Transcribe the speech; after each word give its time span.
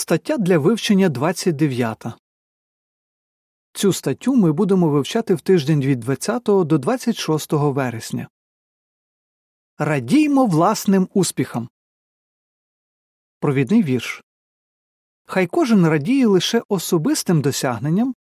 Стаття 0.00 0.38
для 0.38 0.58
вивчення 0.58 1.08
29. 1.08 2.04
Цю 3.72 3.92
статтю 3.92 4.36
ми 4.36 4.52
будемо 4.52 4.88
вивчати 4.88 5.34
в 5.34 5.40
тиждень 5.40 5.80
від 5.80 6.00
20 6.00 6.42
до 6.44 6.78
26 6.78 7.52
вересня. 7.52 8.28
Радіймо 9.78 10.46
власним 10.46 11.08
успіхам. 11.14 11.68
Провідний 13.40 13.82
вірш. 13.82 14.22
Хай 15.26 15.46
кожен 15.46 15.86
радіє 15.86 16.26
лише 16.26 16.62
особистим 16.68 17.42
досягненням, 17.42 18.14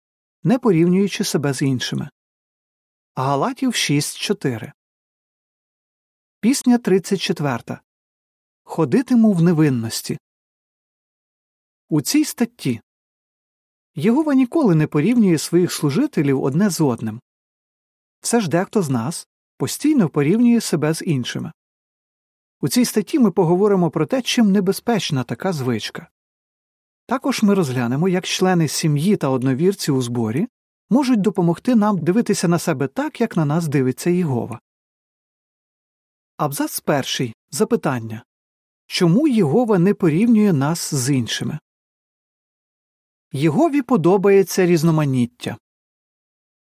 не 0.42 0.58
порівнюючи 0.58 1.24
себе 1.24 1.52
з 1.52 1.62
іншими. 1.62 2.10
Галатів 3.14 3.70
6.4. 3.70 4.72
Пісня 6.40 6.78
34. 6.78 7.78
Ходитиму 8.64 9.32
в 9.32 9.42
невинності. 9.42 10.18
У 11.88 12.00
цій 12.00 12.24
статті 12.24 12.80
Єгова 13.94 14.34
ніколи 14.34 14.74
не 14.74 14.86
порівнює 14.86 15.38
своїх 15.38 15.72
служителів 15.72 16.42
одне 16.42 16.70
з 16.70 16.80
одним. 16.80 17.20
Все 18.20 18.40
ж 18.40 18.50
дехто 18.50 18.82
з 18.82 18.90
нас 18.90 19.28
постійно 19.56 20.08
порівнює 20.08 20.60
себе 20.60 20.94
з 20.94 21.02
іншими. 21.02 21.52
У 22.60 22.68
цій 22.68 22.84
статті 22.84 23.18
ми 23.18 23.30
поговоримо 23.30 23.90
про 23.90 24.06
те, 24.06 24.22
чим 24.22 24.52
небезпечна 24.52 25.24
така 25.24 25.52
звичка. 25.52 26.08
Також 27.06 27.42
ми 27.42 27.54
розглянемо, 27.54 28.08
як 28.08 28.26
члени 28.26 28.68
сім'ї 28.68 29.16
та 29.16 29.28
одновірці 29.28 29.92
у 29.92 30.02
зборі 30.02 30.46
можуть 30.90 31.20
допомогти 31.20 31.74
нам 31.74 31.98
дивитися 31.98 32.48
на 32.48 32.58
себе 32.58 32.88
так, 32.88 33.20
як 33.20 33.36
на 33.36 33.44
нас 33.44 33.68
дивиться 33.68 34.10
Єгова. 34.10 34.60
Абзац 36.36 36.80
перший. 36.80 37.34
Запитання 37.50 38.24
Чому 38.86 39.28
Єгова 39.28 39.78
не 39.78 39.94
порівнює 39.94 40.52
нас 40.52 40.94
з 40.94 41.14
іншими? 41.14 41.58
Єгові 43.36 43.82
подобається 43.82 44.66
різноманіття. 44.66 45.56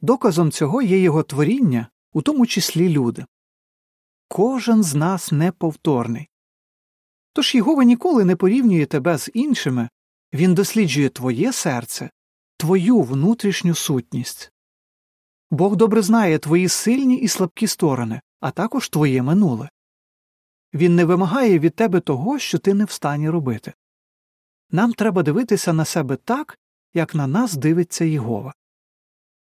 Доказом 0.00 0.50
цього 0.50 0.82
є 0.82 0.98
його 0.98 1.22
творіння, 1.22 1.88
у 2.12 2.22
тому 2.22 2.46
числі 2.46 2.88
люди. 2.88 3.26
Кожен 4.28 4.82
з 4.82 4.94
нас 4.94 5.32
неповторний. 5.32 6.28
Тож 7.32 7.54
Єгова 7.54 7.84
ніколи 7.84 8.24
не 8.24 8.36
порівнює 8.36 8.86
тебе 8.86 9.18
з 9.18 9.30
іншими, 9.34 9.88
він 10.32 10.54
досліджує 10.54 11.08
твоє 11.08 11.52
серце, 11.52 12.10
твою 12.56 13.00
внутрішню 13.00 13.74
сутність. 13.74 14.52
Бог 15.50 15.76
добре 15.76 16.02
знає 16.02 16.38
твої 16.38 16.68
сильні 16.68 17.16
і 17.16 17.28
слабкі 17.28 17.66
сторони, 17.66 18.20
а 18.40 18.50
також 18.50 18.88
твоє 18.88 19.22
минуле. 19.22 19.68
Він 20.72 20.96
не 20.96 21.04
вимагає 21.04 21.58
від 21.58 21.74
тебе 21.74 22.00
того, 22.00 22.38
що 22.38 22.58
ти 22.58 22.74
не 22.74 22.84
встані 22.84 23.30
робити. 23.30 23.72
Нам 24.70 24.92
треба 24.92 25.22
дивитися 25.22 25.72
на 25.72 25.84
себе 25.84 26.16
так, 26.16 26.58
як 26.94 27.14
на 27.14 27.26
нас 27.26 27.54
дивиться 27.54 28.04
Єгова. 28.04 28.54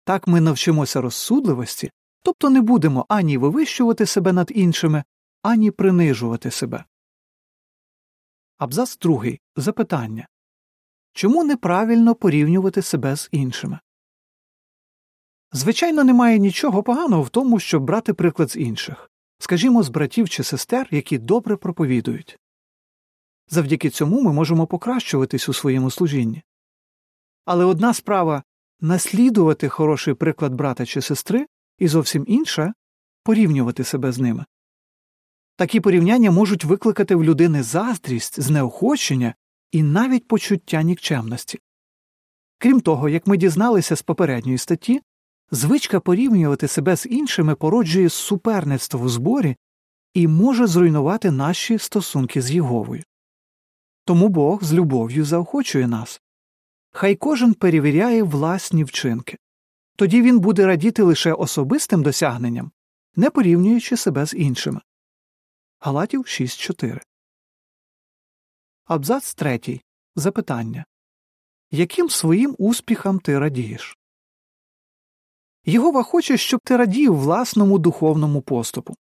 Так 0.04 0.26
ми 0.26 0.40
навчимося 0.40 1.00
розсудливості, 1.00 1.90
тобто 2.22 2.50
не 2.50 2.60
будемо 2.60 3.06
ані 3.08 3.38
вивищувати 3.38 4.06
себе 4.06 4.32
над 4.32 4.52
іншими, 4.54 5.04
ані 5.42 5.70
принижувати 5.70 6.50
себе. 6.50 6.84
Абзац 8.58 8.98
другий. 8.98 9.40
Запитання 9.56 10.28
Чому 11.12 11.44
неправильно 11.44 12.14
порівнювати 12.14 12.82
себе 12.82 13.16
з 13.16 13.28
іншими? 13.32 13.78
Звичайно, 15.52 16.04
немає 16.04 16.38
нічого 16.38 16.82
поганого 16.82 17.22
в 17.22 17.28
тому, 17.28 17.60
щоб 17.60 17.84
брати 17.84 18.14
приклад 18.14 18.50
з 18.50 18.56
інших, 18.56 19.10
скажімо, 19.38 19.82
з 19.82 19.88
братів 19.88 20.28
чи 20.28 20.44
сестер, 20.44 20.88
які 20.90 21.18
добре 21.18 21.56
проповідують. 21.56 22.38
Завдяки 23.48 23.90
цьому 23.90 24.22
ми 24.22 24.32
можемо 24.32 24.66
покращуватись 24.66 25.48
у 25.48 25.52
своєму 25.52 25.90
служінні. 25.90 26.42
Але 27.50 27.64
одна 27.64 27.94
справа 27.94 28.42
наслідувати 28.80 29.68
хороший 29.68 30.14
приклад 30.14 30.54
брата 30.54 30.86
чи 30.86 31.00
сестри, 31.00 31.46
і 31.78 31.88
зовсім 31.88 32.24
інша 32.28 32.74
порівнювати 33.22 33.84
себе 33.84 34.12
з 34.12 34.18
ними. 34.18 34.44
Такі 35.56 35.80
порівняння 35.80 36.30
можуть 36.30 36.64
викликати 36.64 37.14
в 37.14 37.24
людини 37.24 37.62
заздрість, 37.62 38.40
знеохочення 38.40 39.34
і 39.72 39.82
навіть 39.82 40.28
почуття 40.28 40.82
нікчемності. 40.82 41.58
Крім 42.58 42.80
того, 42.80 43.08
як 43.08 43.26
ми 43.26 43.36
дізналися 43.36 43.96
з 43.96 44.02
попередньої 44.02 44.58
статті, 44.58 45.00
звичка 45.50 46.00
порівнювати 46.00 46.68
себе 46.68 46.96
з 46.96 47.06
іншими 47.06 47.54
породжує 47.54 48.08
суперництво 48.08 49.00
в 49.00 49.08
зборі 49.08 49.56
і 50.14 50.28
може 50.28 50.66
зруйнувати 50.66 51.30
наші 51.30 51.78
стосунки 51.78 52.42
з 52.42 52.50
Єговою. 52.50 53.02
Тому 54.04 54.28
Бог 54.28 54.64
з 54.64 54.72
любов'ю 54.72 55.24
заохочує 55.24 55.88
нас 55.88 56.20
хай 56.90 57.16
кожен 57.16 57.54
перевіряє 57.54 58.22
власні 58.22 58.84
вчинки, 58.84 59.38
тоді 59.96 60.22
він 60.22 60.40
буде 60.40 60.66
радіти 60.66 61.02
лише 61.02 61.32
особистим 61.32 62.02
досягненням, 62.02 62.70
не 63.16 63.30
порівнюючи 63.30 63.96
себе 63.96 64.26
з 64.26 64.34
іншими. 64.34 64.80
Галатів 65.80 66.20
6.4 66.20 67.00
Абзац 68.84 69.34
3. 69.34 69.80
Запитання 70.16 70.84
Яким 71.70 72.10
своїм 72.10 72.54
успіхам 72.58 73.20
ти 73.20 73.38
радієш? 73.38 73.98
Єгова 75.64 76.02
хоче, 76.02 76.36
щоб 76.36 76.60
ти 76.64 76.76
радів 76.76 77.16
власному 77.16 77.78
духовному 77.78 78.42
поступу. 78.42 78.96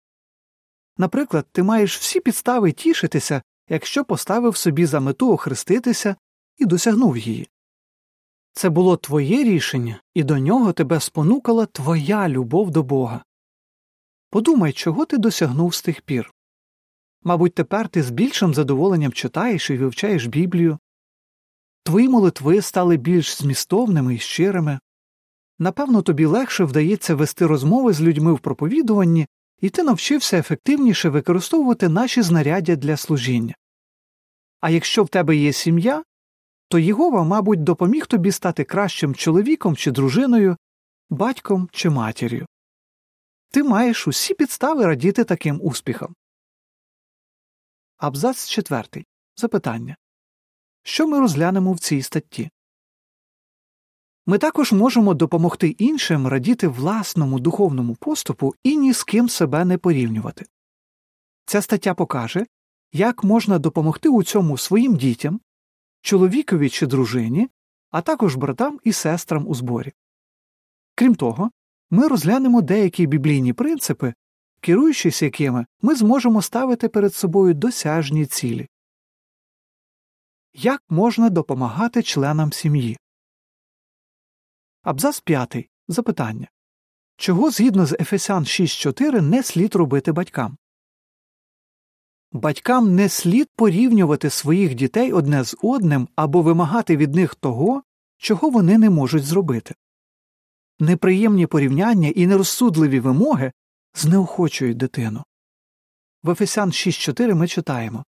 Наприклад, 0.97 1.47
ти 1.51 1.63
маєш 1.63 1.97
всі 1.97 2.19
підстави 2.19 2.71
тішитися, 2.71 3.41
якщо 3.69 4.05
поставив 4.05 4.57
собі 4.57 4.85
за 4.85 4.99
мету 4.99 5.31
охреститися 5.31 6.15
і 6.57 6.65
досягнув 6.65 7.17
її. 7.17 7.49
Це 8.53 8.69
було 8.69 8.97
твоє 8.97 9.43
рішення, 9.43 10.01
і 10.13 10.23
до 10.23 10.39
нього 10.39 10.73
тебе 10.73 10.99
спонукала 10.99 11.65
твоя 11.65 12.29
любов 12.29 12.71
до 12.71 12.83
Бога. 12.83 13.23
Подумай, 14.29 14.73
чого 14.73 15.05
ти 15.05 15.17
досягнув 15.17 15.75
з 15.75 15.81
тих 15.81 16.01
пір. 16.01 16.33
Мабуть, 17.23 17.55
тепер 17.55 17.87
ти 17.87 18.03
з 18.03 18.09
більшим 18.09 18.53
задоволенням 18.53 19.13
читаєш 19.13 19.69
і 19.69 19.77
вивчаєш 19.77 20.25
Біблію. 20.25 20.79
Твої 21.83 22.09
молитви 22.09 22.61
стали 22.61 22.97
більш 22.97 23.37
змістовними 23.37 24.15
і 24.15 24.19
щирими. 24.19 24.79
Напевно, 25.59 26.01
тобі 26.01 26.25
легше 26.25 26.63
вдається 26.63 27.15
вести 27.15 27.45
розмови 27.45 27.93
з 27.93 28.01
людьми 28.01 28.33
в 28.33 28.39
проповідуванні, 28.39 29.27
і 29.61 29.69
ти 29.69 29.83
навчився 29.83 30.37
ефективніше 30.37 31.09
використовувати 31.09 31.89
наші 31.89 32.21
знаряддя 32.21 32.75
для 32.75 32.97
служіння. 32.97 33.55
А 34.61 34.69
якщо 34.69 35.03
в 35.03 35.09
тебе 35.09 35.35
є 35.35 35.53
сім'я, 35.53 36.03
то 36.73 36.79
Єгова, 36.79 37.23
мабуть, 37.23 37.63
допоміг 37.63 38.07
тобі 38.07 38.31
стати 38.31 38.63
кращим 38.63 39.15
чоловіком 39.15 39.75
чи 39.75 39.91
дружиною, 39.91 40.57
батьком 41.09 41.69
чи 41.71 41.89
матір'ю. 41.89 42.45
Ти 43.51 43.63
маєш 43.63 44.07
усі 44.07 44.33
підстави 44.33 44.85
радіти 44.85 45.23
таким 45.23 45.59
успіхам. 45.63 46.15
Абзац 47.97 48.49
четвертий. 48.49 49.05
Запитання 49.35 49.97
Що 50.83 51.07
ми 51.07 51.19
розглянемо 51.19 51.73
в 51.73 51.79
цій 51.79 52.01
статті? 52.01 52.49
Ми 54.25 54.37
також 54.37 54.71
можемо 54.71 55.13
допомогти 55.13 55.67
іншим 55.67 56.27
радіти 56.27 56.67
власному 56.67 57.39
духовному 57.39 57.95
поступу 57.95 58.55
і 58.63 58.77
ні 58.77 58.93
з 58.93 59.03
ким 59.03 59.29
себе 59.29 59.65
не 59.65 59.77
порівнювати. 59.77 60.45
Ця 61.45 61.61
стаття 61.61 61.93
покаже, 61.93 62.45
як 62.93 63.23
можна 63.23 63.59
допомогти 63.59 64.09
у 64.09 64.23
цьому 64.23 64.57
своїм 64.57 64.95
дітям, 64.95 65.39
чоловікові 66.03 66.69
чи 66.69 66.87
дружині, 66.87 67.49
а 67.91 68.01
також 68.01 68.35
братам 68.35 68.79
і 68.83 68.93
сестрам 68.93 69.47
у 69.47 69.55
зборі. 69.55 69.93
Крім 70.95 71.15
того, 71.15 71.51
ми 71.89 72.07
розглянемо 72.07 72.61
деякі 72.61 73.07
біблійні 73.07 73.53
принципи, 73.53 74.13
керуючись 74.61 75.21
якими 75.21 75.65
ми 75.81 75.95
зможемо 75.95 76.41
ставити 76.41 76.89
перед 76.89 77.13
собою 77.13 77.53
досяжні 77.53 78.25
цілі. 78.25 78.67
Як 80.53 80.83
можна 80.89 81.29
допомагати 81.29 82.03
членам 82.03 82.53
сім'ї? 82.53 82.97
Абзац 84.81 85.19
5. 85.19 85.69
Запитання 85.87 86.47
Чого 87.17 87.51
згідно 87.51 87.85
з 87.85 87.95
Ефесян 87.99 88.43
6.4 88.43 89.21
не 89.21 89.43
слід 89.43 89.75
робити 89.75 90.11
батькам? 90.11 90.57
Батькам 92.33 92.95
не 92.95 93.09
слід 93.09 93.49
порівнювати 93.55 94.29
своїх 94.29 94.75
дітей 94.75 95.13
одне 95.13 95.43
з 95.43 95.57
одним 95.61 96.07
або 96.15 96.41
вимагати 96.41 96.97
від 96.97 97.15
них 97.15 97.35
того, 97.35 97.83
чого 98.17 98.49
вони 98.49 98.77
не 98.77 98.89
можуть 98.89 99.23
зробити. 99.23 99.75
Неприємні 100.79 101.47
порівняння 101.47 102.09
і 102.09 102.27
нерозсудливі 102.27 102.99
вимоги 102.99 103.51
знеохочують 103.93 104.77
дитину. 104.77 105.23
В 106.23 106.29
Ефесян 106.29 106.69
6.4 106.69 107.33
ми 107.35 107.47
читаємо 107.47 108.05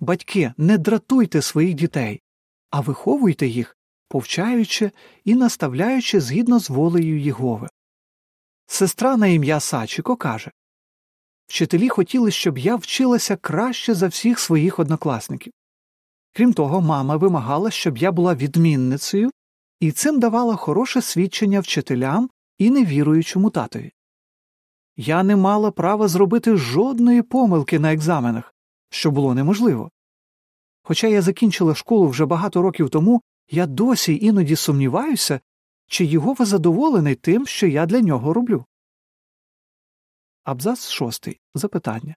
Батьки, 0.00 0.52
не 0.56 0.78
дратуйте 0.78 1.42
своїх 1.42 1.74
дітей, 1.74 2.20
а 2.70 2.80
виховуйте 2.80 3.46
їх, 3.46 3.76
повчаючи 4.08 4.90
і 5.24 5.34
наставляючи 5.34 6.20
згідно 6.20 6.58
з 6.58 6.70
волею 6.70 7.20
Єгови. 7.20 7.68
Сестра 8.66 9.16
на 9.16 9.26
ім'я 9.26 9.60
Сачіко 9.60 10.16
каже 10.16 10.50
Вчителі 11.52 11.88
хотіли, 11.88 12.30
щоб 12.30 12.58
я 12.58 12.76
вчилася 12.76 13.36
краще 13.36 13.94
за 13.94 14.08
всіх 14.08 14.38
своїх 14.38 14.78
однокласників. 14.78 15.52
Крім 16.32 16.52
того, 16.52 16.80
мама 16.80 17.16
вимагала, 17.16 17.70
щоб 17.70 17.98
я 17.98 18.12
була 18.12 18.34
відмінницею, 18.34 19.30
і 19.80 19.92
цим 19.92 20.20
давала 20.20 20.56
хороше 20.56 21.02
свідчення 21.02 21.60
вчителям 21.60 22.30
і 22.58 22.70
невіруючому 22.70 23.50
татові. 23.50 23.92
Я 24.96 25.22
не 25.22 25.36
мала 25.36 25.70
права 25.70 26.08
зробити 26.08 26.56
жодної 26.56 27.22
помилки 27.22 27.78
на 27.78 27.92
екзаменах, 27.92 28.54
що 28.90 29.10
було 29.10 29.34
неможливо. 29.34 29.90
Хоча 30.82 31.06
я 31.06 31.22
закінчила 31.22 31.74
школу 31.74 32.08
вже 32.08 32.26
багато 32.26 32.62
років 32.62 32.90
тому, 32.90 33.22
я 33.50 33.66
досі 33.66 34.18
іноді 34.22 34.56
сумніваюся, 34.56 35.40
чи 35.86 36.04
Єгова 36.04 36.44
задоволений 36.44 37.14
тим, 37.14 37.46
що 37.46 37.66
я 37.66 37.86
для 37.86 38.00
нього 38.00 38.32
роблю. 38.32 38.64
Абзац 40.44 40.88
шостий. 40.88 41.40
Запитання 41.54 42.14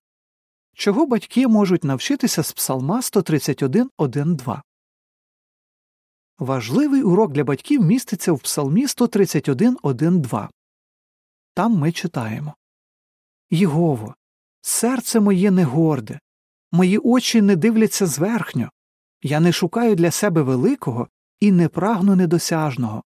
Чого 0.73 1.05
батьки 1.05 1.47
можуть 1.47 1.83
навчитися 1.83 2.43
з 2.43 2.51
Псалма 2.51 2.99
131.1.2? 2.99 4.61
Важливий 6.39 7.03
урок 7.03 7.31
для 7.31 7.43
батьків 7.43 7.81
міститься 7.81 8.31
в 8.31 8.39
Псалмі 8.39 8.85
131.1.2. 8.85 10.49
Там 11.53 11.73
ми 11.73 11.91
читаємо 11.91 12.55
Єгово, 13.49 14.15
серце 14.61 15.19
моє 15.19 15.51
не 15.51 15.63
горде, 15.63 16.19
мої 16.71 16.97
очі 16.97 17.41
не 17.41 17.55
дивляться 17.55 18.05
зверхньо, 18.05 18.69
я 19.21 19.39
не 19.39 19.51
шукаю 19.51 19.95
для 19.95 20.11
себе 20.11 20.41
великого 20.41 21.07
і 21.39 21.51
не 21.51 21.69
прагну 21.69 22.15
недосяжного. 22.15 23.03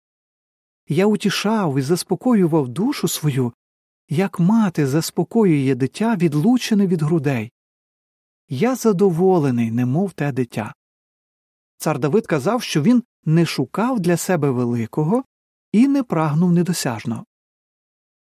Я 0.88 1.06
утішав 1.06 1.78
і 1.78 1.82
заспокоював 1.82 2.68
душу 2.68 3.08
свою, 3.08 3.54
як 4.10 4.40
мати 4.40 4.88
заспокоює 4.88 5.76
дитя, 5.76 6.16
відлучене 6.16 6.88
від 6.88 7.02
грудей. 7.02 7.52
Я 8.50 8.76
задоволений, 8.76 9.72
немов 9.72 10.14
те 10.14 10.32
дитя. 10.32 10.74
Цар 11.78 12.00
Давид 12.00 12.28
казав, 12.28 12.62
що 12.64 12.82
він 12.82 13.04
не 13.26 13.46
шукав 13.46 14.00
для 14.00 14.18
себе 14.18 14.50
великого 14.50 15.24
і 15.72 15.88
не 15.88 16.04
прагнув 16.04 16.52
недосяжного. 16.52 17.26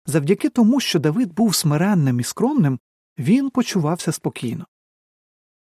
Завдяки 0.05 0.49
тому, 0.49 0.79
що 0.79 0.99
Давид 0.99 1.33
був 1.33 1.55
смиренним 1.55 2.19
і 2.19 2.23
скромним, 2.23 2.79
він 3.17 3.49
почувався 3.49 4.11
спокійно. 4.11 4.65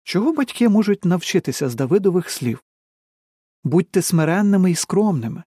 Чого 0.02 0.32
батьки 0.32 0.68
можуть 0.68 1.04
навчитися 1.04 1.68
з 1.68 1.74
Давидових 1.74 2.30
слів? 2.30 2.62
Будьте 3.64 4.02
смиренними 4.02 4.70
і 4.70 4.74
скромними, 4.74 5.42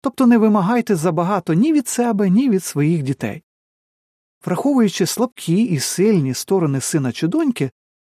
тобто 0.00 0.26
не 0.26 0.38
вимагайте 0.38 0.96
забагато 0.96 1.54
ні 1.54 1.72
від 1.72 1.88
себе, 1.88 2.30
ні 2.30 2.50
від 2.50 2.64
своїх 2.64 3.02
дітей. 3.02 3.42
Враховуючи 4.46 5.06
слабкі 5.06 5.62
і 5.62 5.78
сильні 5.80 6.34
сторони 6.34 6.80
сина 6.80 7.12
чи 7.12 7.26
доньки, 7.28 7.70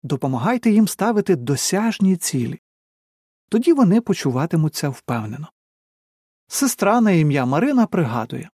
допомагайте 0.02 0.70
їм 0.70 0.88
ставити 0.88 1.36
досяжні 1.36 2.16
цілі. 2.16 2.60
Тоді 3.48 3.72
вони 3.72 4.00
почуватимуться 4.00 4.88
впевнено. 4.88 5.48
Сестра 6.48 7.00
на 7.00 7.10
ім'я 7.10 7.46
Марина 7.46 7.86
пригадує 7.86 8.50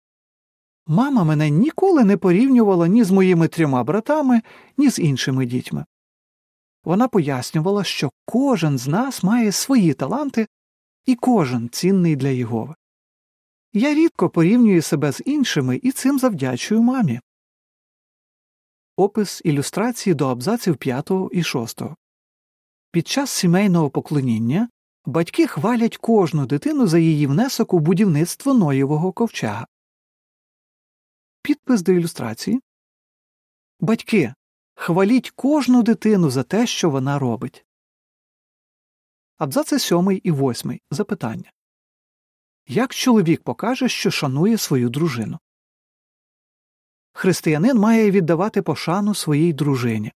Мама 0.87 1.23
мене 1.23 1.49
ніколи 1.49 2.03
не 2.03 2.17
порівнювала 2.17 2.87
ні 2.87 3.03
з 3.03 3.11
моїми 3.11 3.47
трьома 3.47 3.83
братами, 3.83 4.41
ні 4.77 4.89
з 4.89 4.99
іншими 4.99 5.45
дітьми. 5.45 5.85
Вона 6.83 7.07
пояснювала, 7.07 7.83
що 7.83 8.11
кожен 8.25 8.77
з 8.77 8.87
нас 8.87 9.23
має 9.23 9.51
свої 9.51 9.93
таланти 9.93 10.47
і 11.05 11.15
кожен 11.15 11.69
цінний 11.69 12.15
для 12.15 12.29
Єгови. 12.29 12.75
Я 13.73 13.93
рідко 13.93 14.29
порівнюю 14.29 14.81
себе 14.81 15.11
з 15.11 15.21
іншими 15.25 15.79
і 15.83 15.91
цим 15.91 16.19
завдячую 16.19 16.81
мамі. 16.81 17.19
Опис 18.99 19.41
ілюстрації 19.45 20.13
до 20.13 20.27
абзаців 20.27 20.77
5 20.77 21.11
і 21.31 21.43
6. 21.43 21.81
Під 22.91 23.07
час 23.07 23.29
сімейного 23.29 23.89
поклоніння 23.89 24.69
батьки 25.05 25.47
хвалять 25.47 25.97
кожну 25.97 26.45
дитину 26.45 26.87
за 26.87 26.99
її 26.99 27.27
внесок 27.27 27.73
у 27.73 27.79
будівництво 27.79 28.53
Ноєвого 28.53 29.11
ковчега. 29.11 29.67
Підпис 31.41 31.81
до 31.81 31.91
ілюстрації 31.91 32.61
Батьки. 33.79 34.33
Хваліть 34.75 35.31
кожну 35.31 35.83
дитину 35.83 36.29
за 36.29 36.43
те, 36.43 36.67
що 36.67 36.89
вона 36.89 37.19
робить. 37.19 37.65
Абзаци 39.37 39.79
7 39.79 40.19
і 40.23 40.31
8. 40.31 40.79
Запитання 40.91 41.51
Як 42.67 42.95
чоловік 42.95 43.43
покаже, 43.43 43.89
що 43.89 44.11
шанує 44.11 44.57
свою 44.57 44.89
дружину? 44.89 45.39
Християнин 47.13 47.77
має 47.77 48.11
віддавати 48.11 48.61
пошану 48.61 49.15
своїй 49.15 49.53
дружині. 49.53 50.11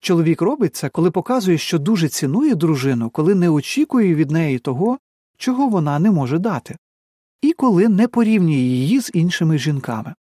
Чоловік 0.00 0.42
робить 0.42 0.76
це, 0.76 0.88
коли 0.88 1.10
показує, 1.10 1.58
що 1.58 1.78
дуже 1.78 2.08
цінує 2.08 2.54
дружину, 2.54 3.10
коли 3.10 3.34
не 3.34 3.48
очікує 3.48 4.14
від 4.14 4.30
неї 4.30 4.58
того, 4.58 4.98
чого 5.36 5.68
вона 5.68 5.98
не 5.98 6.10
може 6.10 6.38
дати, 6.38 6.76
і 7.42 7.52
коли 7.52 7.88
не 7.88 8.08
порівнює 8.08 8.54
її 8.54 9.00
з 9.00 9.10
іншими 9.14 9.58
жінками. 9.58 10.14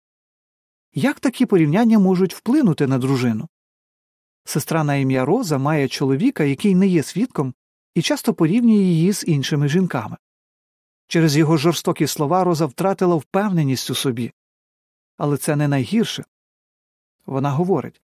Як 0.93 1.19
такі 1.19 1.45
порівняння 1.45 1.99
можуть 1.99 2.35
вплинути 2.35 2.87
на 2.87 2.97
дружину? 2.97 3.47
Сестра 4.45 4.83
на 4.83 4.95
ім'я 4.95 5.25
Роза 5.25 5.57
має 5.57 5.87
чоловіка, 5.87 6.43
який 6.43 6.75
не 6.75 6.87
є 6.87 7.03
свідком, 7.03 7.53
і 7.95 8.01
часто 8.01 8.33
порівнює 8.33 8.83
її 8.83 9.13
з 9.13 9.23
іншими 9.27 9.67
жінками. 9.67 10.17
Через 11.07 11.37
його 11.37 11.57
жорстокі 11.57 12.07
слова 12.07 12.43
Роза 12.43 12.65
втратила 12.65 13.15
впевненість 13.15 13.89
у 13.89 13.95
собі. 13.95 14.31
Але 15.21 15.37
це 15.37 15.55
не 15.55 15.67
найгірше. 15.67 16.23
Вона 17.25 17.51
говорить 17.51 18.01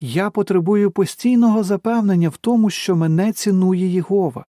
Я 0.00 0.30
потребую 0.30 0.90
постійного 0.90 1.64
запевнення 1.64 2.28
в 2.28 2.36
тому, 2.36 2.70
що 2.70 2.96
мене 2.96 3.32
цінує 3.32 3.86
Єгова. 3.86 4.44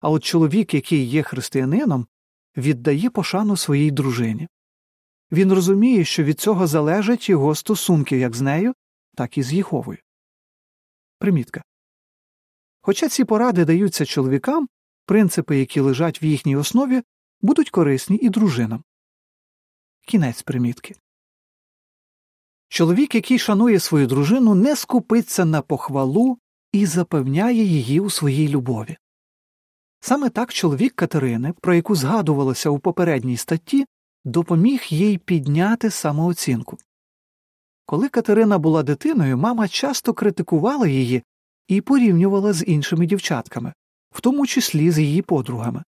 А 0.00 0.10
от 0.10 0.24
чоловік, 0.24 0.74
який 0.74 1.04
є 1.04 1.22
християнином, 1.22 2.06
віддає 2.56 3.10
пошану 3.10 3.56
своїй 3.56 3.90
дружині. 3.90 4.48
Він 5.32 5.52
розуміє, 5.52 6.04
що 6.04 6.24
від 6.24 6.40
цього 6.40 6.66
залежать 6.66 7.28
його 7.28 7.54
стосунки 7.54 8.18
як 8.18 8.36
з 8.36 8.40
нею, 8.40 8.74
так 9.14 9.38
і 9.38 9.42
з 9.42 9.52
Єговою. 9.52 9.98
Примітка. 11.18 11.62
Хоча 12.82 13.08
ці 13.08 13.24
поради 13.24 13.64
даються 13.64 14.06
чоловікам, 14.06 14.68
принципи, 15.06 15.58
які 15.58 15.80
лежать 15.80 16.22
в 16.22 16.24
їхній 16.24 16.56
основі, 16.56 17.02
будуть 17.40 17.70
корисні 17.70 18.16
і 18.16 18.28
дружинам. 18.28 18.84
Кінець 20.06 20.42
примітки. 20.42 20.94
Чоловік, 22.68 23.14
який 23.14 23.38
шанує 23.38 23.80
свою 23.80 24.06
дружину, 24.06 24.54
не 24.54 24.76
скупиться 24.76 25.44
на 25.44 25.62
похвалу 25.62 26.38
і 26.72 26.86
запевняє 26.86 27.64
її 27.64 28.00
у 28.00 28.10
своїй 28.10 28.48
любові. 28.48 28.96
Саме 30.00 30.30
так 30.30 30.52
чоловік 30.52 30.94
Катерини, 30.94 31.54
про 31.60 31.74
яку 31.74 31.94
згадувалося 31.94 32.70
у 32.70 32.78
попередній 32.78 33.36
статті, 33.36 33.86
допоміг 34.24 34.82
їй 34.88 35.18
підняти 35.18 35.90
самооцінку. 35.90 36.78
Коли 37.86 38.08
Катерина 38.08 38.58
була 38.58 38.82
дитиною, 38.82 39.38
мама 39.38 39.68
часто 39.68 40.14
критикувала 40.14 40.86
її 40.86 41.22
і 41.68 41.80
порівнювала 41.80 42.52
з 42.52 42.64
іншими 42.64 43.06
дівчатками, 43.06 43.72
в 44.10 44.20
тому 44.20 44.46
числі 44.46 44.90
з 44.90 44.98
її 44.98 45.22
подругами. 45.22 45.82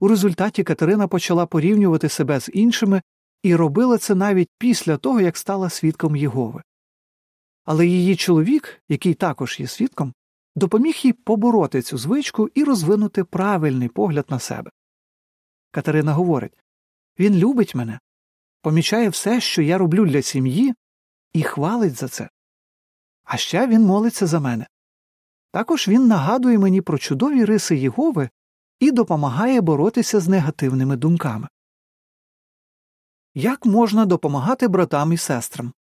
У 0.00 0.08
результаті 0.08 0.64
Катерина 0.64 1.08
почала 1.08 1.46
порівнювати 1.46 2.08
себе 2.08 2.40
з 2.40 2.50
іншими 2.52 3.02
і 3.42 3.56
робила 3.56 3.98
це 3.98 4.14
навіть 4.14 4.50
після 4.58 4.96
того, 4.96 5.20
як 5.20 5.36
стала 5.36 5.70
свідком 5.70 6.16
Єгови. 6.16 6.62
Але 7.64 7.86
її 7.86 8.16
чоловік, 8.16 8.82
який 8.88 9.14
також 9.14 9.60
є 9.60 9.66
свідком, 9.66 10.14
допоміг 10.56 11.00
їй 11.02 11.12
побороти 11.12 11.82
цю 11.82 11.98
звичку 11.98 12.48
і 12.54 12.64
розвинути 12.64 13.24
правильний 13.24 13.88
погляд 13.88 14.26
на 14.28 14.38
себе. 14.38 14.70
Катерина 15.70 16.12
говорить 16.12 16.62
він 17.18 17.34
любить 17.34 17.74
мене, 17.74 18.00
помічає 18.62 19.08
все, 19.08 19.40
що 19.40 19.62
я 19.62 19.78
роблю 19.78 20.06
для 20.06 20.22
сім'ї, 20.22 20.74
і 21.32 21.42
хвалить 21.42 21.94
за 21.94 22.08
це. 22.08 22.28
А 23.24 23.36
ще 23.36 23.66
він 23.66 23.82
молиться 23.82 24.26
за 24.26 24.40
мене. 24.40 24.66
Також 25.52 25.88
він 25.88 26.06
нагадує 26.06 26.58
мені 26.58 26.80
про 26.80 26.98
чудові 26.98 27.44
риси 27.44 27.76
Єгови 27.76 28.30
і 28.80 28.90
допомагає 28.90 29.60
боротися 29.60 30.20
з 30.20 30.28
негативними 30.28 30.96
думками. 30.96 31.48
Як 33.34 33.66
можна 33.66 34.06
допомагати 34.06 34.68
братам 34.68 35.12
і 35.12 35.16
сестрам? 35.16 35.72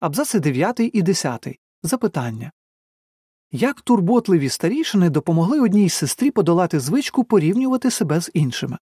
Абзаци 0.00 0.40
9 0.40 0.80
і 0.80 1.02
10. 1.02 1.48
Запитання 1.82 2.52
Як 3.50 3.80
турботливі 3.80 4.48
старішини 4.48 5.10
допомогли 5.10 5.60
одній 5.60 5.88
сестрі 5.88 6.30
подолати 6.30 6.80
звичку 6.80 7.24
порівнювати 7.24 7.90
себе 7.90 8.20
з 8.20 8.30
іншими? 8.34 8.78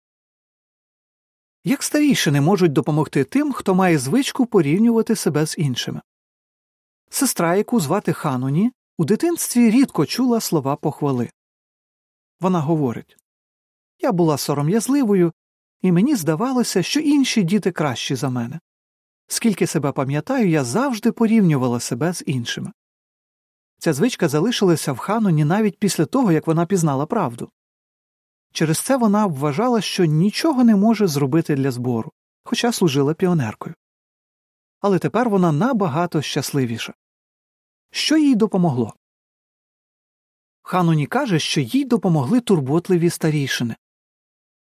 Як 1.64 1.82
старішини 1.82 2.40
можуть 2.40 2.73
допомогти 2.73 3.25
тим, 3.25 3.52
хто 3.52 3.75
має 3.75 3.99
звичку 3.99 4.47
порівнювати 4.47 5.16
себе 5.16 5.47
з 5.47 5.59
іншими? 5.59 6.00
Сестра, 7.11 7.56
яку 7.56 7.80
звати 7.80 8.12
Ханоні, 8.12 8.73
у 8.99 9.04
дитинстві 9.04 9.70
рідко 9.70 10.06
чула 10.06 10.40
слова 10.40 10.76
похвали. 10.76 11.30
Вона 12.40 12.61
говорить 12.61 13.16
Я 13.99 14.12
була 14.12 14.38
сором'язливою, 14.38 15.32
і 15.82 15.92
мені 15.92 16.14
здавалося, 16.14 16.82
що 16.82 17.00
інші 17.00 17.42
діти 17.42 17.72
кращі 17.72 18.14
за 18.14 18.30
мене. 18.30 18.60
Скільки 19.26 19.66
себе 19.66 19.92
пам'ятаю, 19.92 20.49
я 20.49 20.64
завжди 20.64 21.12
порівнювала 21.12 21.80
себе 21.80 22.12
з 22.12 22.22
іншими. 22.26 22.72
Ця 23.78 23.92
звичка 23.92 24.28
залишилася 24.28 24.92
в 24.92 24.99
Ханоні 24.99 25.44
навіть 25.44 25.78
після 25.78 26.06
того, 26.06 26.32
як 26.32 26.46
вона 26.46 26.66
пізнала 26.66 27.06
правду. 27.06 27.50
Через 28.52 28.78
це 28.78 28.96
вона 28.96 29.26
вважала, 29.26 29.80
що 29.80 30.04
нічого 30.04 30.64
не 30.64 30.76
може 30.76 31.06
зробити 31.06 31.54
для 31.54 31.70
збору, 31.70 32.12
хоча 32.44 32.72
служила 32.72 33.14
піонеркою. 33.14 33.75
Але 34.80 34.99
тепер 34.99 35.30
вона 35.30 35.52
набагато 35.52 36.22
щасливіша. 36.22 36.94
Що 37.90 38.16
їй 38.16 38.34
допомогло? 38.34 38.94
Ханоні 40.62 41.06
каже, 41.06 41.38
що 41.38 41.60
їй 41.60 41.84
допомогли 41.84 42.40
турботливі 42.40 43.10
старішини. 43.10 43.76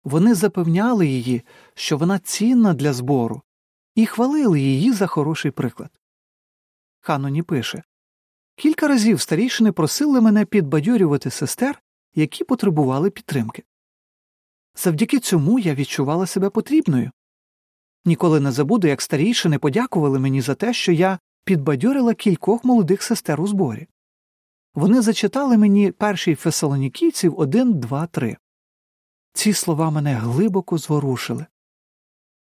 Вони 0.05 0.33
запевняли 0.33 1.07
її, 1.07 1.41
що 1.73 1.97
вона 1.97 2.19
цінна 2.19 2.73
для 2.73 2.93
збору, 2.93 3.41
і 3.95 4.05
хвалили 4.05 4.59
її 4.59 4.91
за 4.91 5.07
хороший 5.07 5.51
приклад. 5.51 5.89
Ханоні 6.99 7.43
пише 7.43 7.83
Кілька 8.55 8.87
разів 8.87 9.21
старішини 9.21 9.71
просили 9.71 10.21
мене 10.21 10.45
підбадьорювати 10.45 11.29
сестер, 11.29 11.81
які 12.15 12.43
потребували 12.43 13.09
підтримки. 13.09 13.63
Завдяки 14.75 15.19
цьому 15.19 15.59
я 15.59 15.75
відчувала 15.75 16.25
себе 16.25 16.49
потрібною. 16.49 17.11
Ніколи 18.05 18.39
не 18.39 18.51
забуду, 18.51 18.87
як 18.87 19.01
старішини 19.01 19.59
подякували 19.59 20.19
мені 20.19 20.41
за 20.41 20.55
те, 20.55 20.73
що 20.73 20.91
я 20.91 21.19
підбадьорила 21.43 22.13
кількох 22.13 22.63
молодих 22.63 23.03
сестер 23.03 23.41
у 23.41 23.47
зборі. 23.47 23.87
Вони 24.75 25.01
зачитали 25.01 25.57
мені 25.57 25.91
перший 25.91 26.35
Фесалонікійців 26.35 27.39
1, 27.39 27.73
2, 27.79 28.07
3. 28.07 28.37
Ці 29.35 29.53
слова 29.53 29.89
мене 29.89 30.13
глибоко 30.13 30.77
зворушили. 30.77 31.45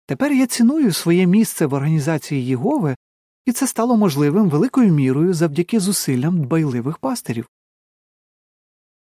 Тепер 0.07 0.33
я 0.33 0.47
ціную 0.47 0.93
своє 0.93 1.27
місце 1.27 1.67
в 1.67 1.75
організації 1.75 2.47
Єгови, 2.47 2.97
і 3.47 3.53
це 3.53 3.67
стало 3.67 3.97
можливим 3.97 4.51
великою 4.51 4.93
мірою 4.93 5.35
завдяки 5.35 5.81
зусиллям 5.81 6.43
дбайливих 6.43 6.99
пастирів. 6.99 7.49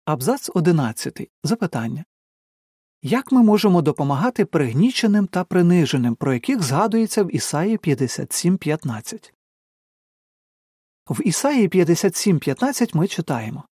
Абзац 0.06 0.50
11. 0.54 1.30
Запитання 1.44 2.06
Як 3.02 3.32
ми 3.32 3.44
можемо 3.44 3.82
допомагати 3.82 4.46
пригніченим 4.46 5.28
та 5.28 5.44
приниженим, 5.44 6.16
про 6.16 6.34
яких 6.34 6.64
згадується 6.64 7.24
в 7.24 7.36
Ісаї 7.36 7.78
57.15? 7.78 9.32
В 11.10 11.28
Ісаї 11.28 11.70
57.15 11.70 12.98
ми 12.98 13.08
читаємо 13.08 13.64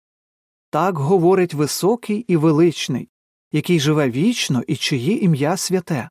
Так 0.70 0.98
говорить 0.98 1.54
високий 1.54 2.18
і 2.18 2.38
величний, 2.38 3.10
який 3.54 3.80
живе 3.80 4.10
вічно 4.10 4.64
і 4.68 4.76
чиє 4.76 5.18
ім'я 5.18 5.58
святе. 5.58 6.10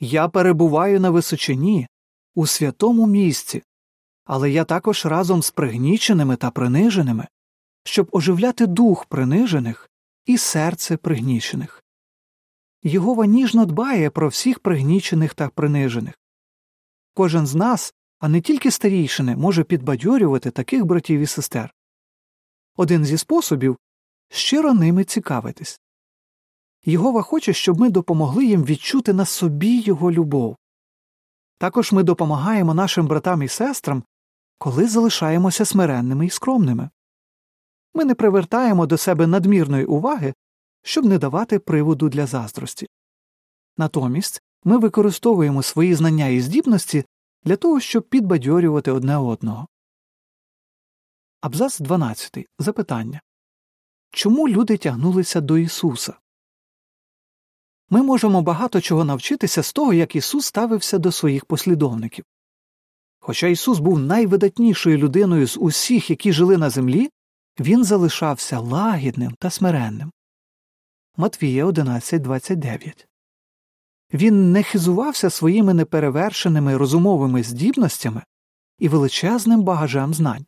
Я 0.00 0.28
перебуваю 0.28 1.00
на 1.00 1.10
височині, 1.10 1.88
у 2.34 2.46
святому 2.46 3.06
місці, 3.06 3.62
але 4.24 4.50
я 4.50 4.64
також 4.64 5.06
разом 5.06 5.42
з 5.42 5.50
пригніченими 5.50 6.36
та 6.36 6.50
приниженими, 6.50 7.26
щоб 7.84 8.08
оживляти 8.12 8.66
дух 8.66 9.06
принижених 9.06 9.90
і 10.26 10.38
серце 10.38 10.96
пригнічених. 10.96 11.82
Єгова 12.82 13.26
ніжно 13.26 13.66
дбає 13.66 14.10
про 14.10 14.28
всіх 14.28 14.58
пригнічених 14.58 15.34
та 15.34 15.48
принижених. 15.48 16.14
Кожен 17.14 17.46
з 17.46 17.54
нас, 17.54 17.94
а 18.18 18.28
не 18.28 18.40
тільки 18.40 18.70
старійшини, 18.70 19.36
може 19.36 19.64
підбадьорювати 19.64 20.50
таких 20.50 20.84
братів 20.84 21.20
і 21.20 21.26
сестер. 21.26 21.74
Один 22.76 23.04
зі 23.04 23.18
способів 23.18 23.78
щиро 24.28 24.74
ними 24.74 25.04
цікавитись. 25.04 25.81
Єгова 26.84 27.22
хоче, 27.22 27.52
щоб 27.52 27.80
ми 27.80 27.90
допомогли 27.90 28.44
їм 28.46 28.64
відчути 28.64 29.12
на 29.12 29.24
собі 29.24 29.80
його 29.80 30.12
любов. 30.12 30.56
Також 31.58 31.92
ми 31.92 32.02
допомагаємо 32.02 32.74
нашим 32.74 33.06
братам 33.06 33.42
і 33.42 33.48
сестрам, 33.48 34.04
коли 34.58 34.88
залишаємося 34.88 35.64
смиренними 35.64 36.26
і 36.26 36.30
скромними. 36.30 36.90
Ми 37.94 38.04
не 38.04 38.14
привертаємо 38.14 38.86
до 38.86 38.96
себе 38.98 39.26
надмірної 39.26 39.84
уваги, 39.84 40.34
щоб 40.82 41.04
не 41.04 41.18
давати 41.18 41.58
приводу 41.58 42.08
для 42.08 42.26
заздрості. 42.26 42.88
Натомість 43.76 44.42
ми 44.64 44.78
використовуємо 44.78 45.62
свої 45.62 45.94
знання 45.94 46.26
і 46.26 46.40
здібності 46.40 47.04
для 47.44 47.56
того, 47.56 47.80
щоб 47.80 48.08
підбадьорювати 48.08 48.90
одне 48.90 49.16
одного. 49.16 49.68
Абзац 51.40 51.80
12. 51.80 52.46
Запитання 52.58 53.20
Чому 54.10 54.48
люди 54.48 54.76
тягнулися 54.76 55.40
до 55.40 55.58
Ісуса? 55.58 56.14
Ми 57.92 58.02
можемо 58.02 58.42
багато 58.42 58.80
чого 58.80 59.04
навчитися 59.04 59.62
з 59.62 59.72
того, 59.72 59.92
як 59.92 60.16
Ісус 60.16 60.46
ставився 60.46 60.98
до 60.98 61.12
своїх 61.12 61.44
послідовників. 61.44 62.24
Хоча 63.20 63.46
Ісус 63.46 63.78
був 63.78 63.98
найвидатнішою 63.98 64.98
людиною 64.98 65.46
з 65.46 65.58
усіх, 65.58 66.10
які 66.10 66.32
жили 66.32 66.56
на 66.56 66.70
землі, 66.70 67.10
він 67.60 67.84
залишався 67.84 68.58
лагідним 68.58 69.34
та 69.38 69.50
смиренним. 69.50 70.12
Матвія 71.16 71.66
11.29 71.66 73.06
Він 74.12 74.52
не 74.52 74.62
хизувався 74.62 75.30
своїми 75.30 75.74
неперевершеними 75.74 76.76
розумовими 76.76 77.42
здібностями 77.42 78.22
і 78.78 78.88
величезним 78.88 79.62
багажем 79.62 80.14
знань. 80.14 80.46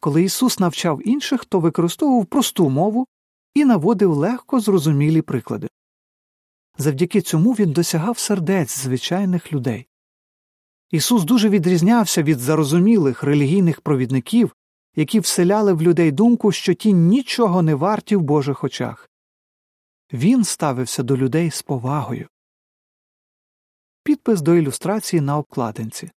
Коли 0.00 0.22
Ісус 0.22 0.58
навчав 0.58 1.08
інших, 1.08 1.44
то 1.44 1.60
використовував 1.60 2.26
просту 2.26 2.70
мову 2.70 3.06
і 3.54 3.64
наводив 3.64 4.12
легко 4.12 4.60
зрозумілі 4.60 5.22
приклади. 5.22 5.68
Завдяки 6.78 7.20
цьому 7.20 7.52
він 7.52 7.72
досягав 7.72 8.18
сердець 8.18 8.78
звичайних 8.78 9.52
людей. 9.52 9.86
Ісус 10.90 11.24
дуже 11.24 11.48
відрізнявся 11.48 12.22
від 12.22 12.38
зарозумілих 12.38 13.22
релігійних 13.22 13.80
провідників, 13.80 14.56
які 14.96 15.20
вселяли 15.20 15.72
в 15.72 15.82
людей 15.82 16.12
думку, 16.12 16.52
що 16.52 16.74
ті 16.74 16.92
нічого 16.92 17.62
не 17.62 17.74
варті 17.74 18.16
в 18.16 18.22
Божих 18.22 18.64
очах. 18.64 19.10
Він 20.12 20.44
ставився 20.44 21.02
до 21.02 21.16
людей 21.16 21.50
з 21.50 21.62
повагою. 21.62 22.28
Підпис 24.02 24.40
до 24.40 24.54
ілюстрації 24.54 25.20
на 25.20 25.38
обкладинці 25.38 26.10